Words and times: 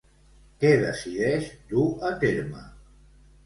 Què 0.63 0.71
decideix 0.83 1.51
dur 1.75 1.85
a 2.11 2.13
terme? 2.27 2.67